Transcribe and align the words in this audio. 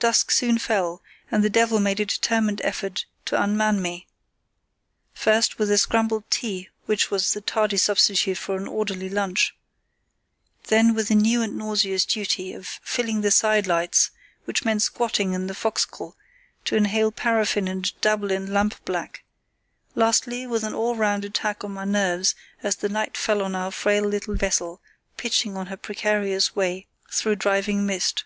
Dusk 0.00 0.32
soon 0.32 0.58
fell, 0.58 1.02
and 1.30 1.44
the 1.44 1.48
devil 1.48 1.78
made 1.78 2.00
a 2.00 2.04
determined 2.04 2.60
effort 2.62 3.06
to 3.26 3.40
unman 3.40 3.80
me; 3.80 4.08
first, 5.14 5.56
with 5.60 5.68
the 5.68 5.78
scrambled 5.78 6.28
tea 6.32 6.68
which 6.86 7.12
was 7.12 7.32
the 7.32 7.40
tardy 7.40 7.76
substitute 7.76 8.38
for 8.38 8.56
an 8.56 8.66
orderly 8.66 9.08
lunch, 9.08 9.54
then 10.64 10.94
with 10.94 11.06
the 11.06 11.14
new 11.14 11.42
and 11.42 11.56
nauseous 11.56 12.04
duty 12.04 12.52
of 12.52 12.66
filling 12.82 13.20
the 13.20 13.30
side 13.30 13.68
lights, 13.68 14.10
which 14.46 14.64
meant 14.64 14.82
squatting 14.82 15.32
in 15.32 15.46
the 15.46 15.54
fo'c'sle 15.54 16.16
to 16.64 16.74
inhale 16.74 17.12
paraffin 17.12 17.68
and 17.68 17.92
dabble 18.00 18.32
in 18.32 18.52
lamp 18.52 18.84
black; 18.84 19.22
lastly, 19.94 20.44
with 20.44 20.64
an 20.64 20.74
all 20.74 20.96
round 20.96 21.24
attack 21.24 21.62
on 21.62 21.70
my 21.70 21.84
nerves 21.84 22.34
as 22.64 22.74
the 22.74 22.88
night 22.88 23.16
fell 23.16 23.40
on 23.42 23.54
our 23.54 23.70
frail 23.70 24.02
little 24.02 24.34
vessel, 24.34 24.80
pitching 25.16 25.56
on 25.56 25.66
her 25.66 25.76
precarious 25.76 26.56
way 26.56 26.88
through 27.08 27.36
driving 27.36 27.86
mist. 27.86 28.24